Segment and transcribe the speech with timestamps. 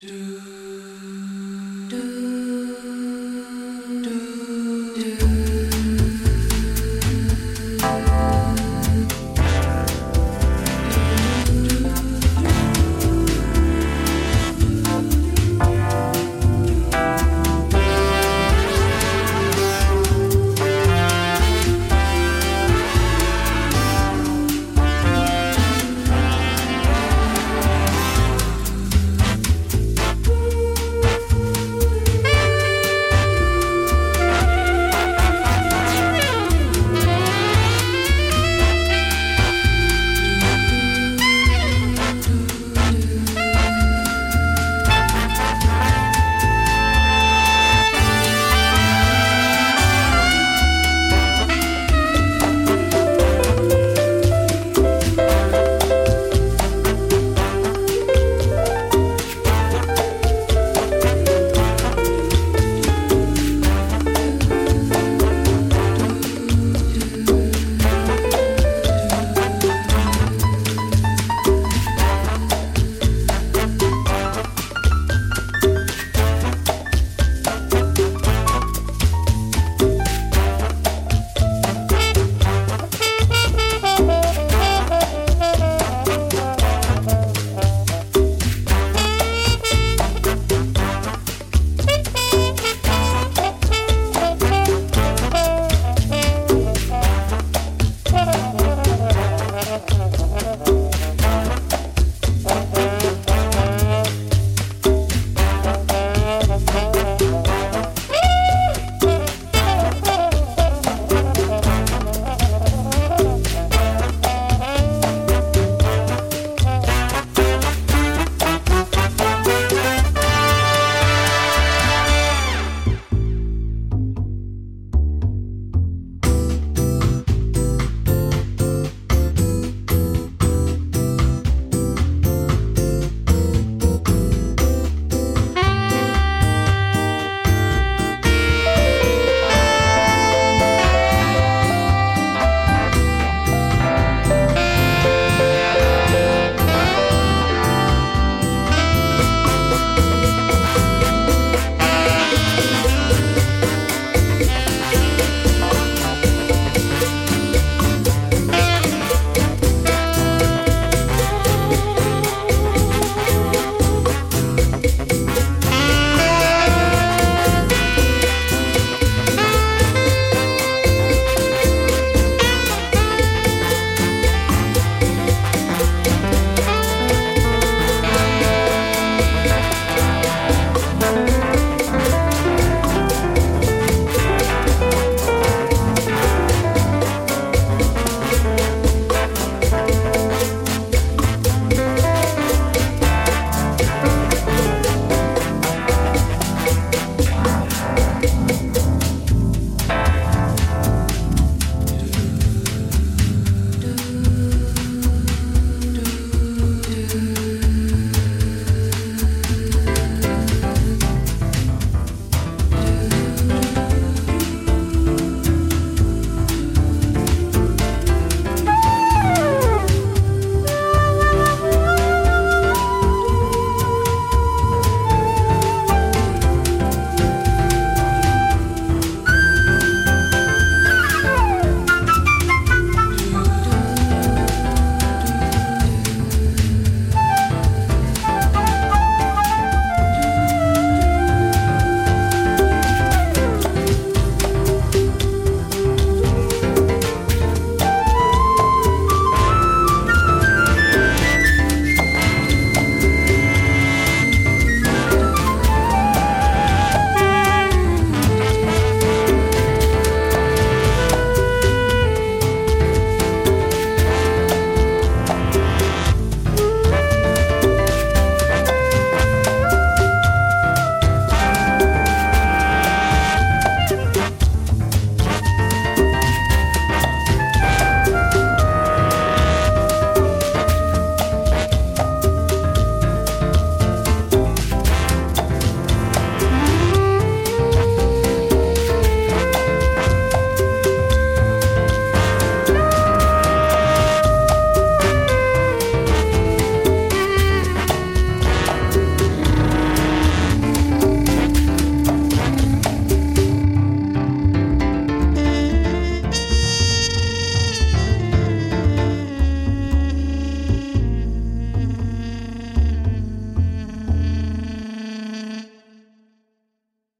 [0.00, 0.27] do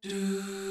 [0.03, 0.68] Do.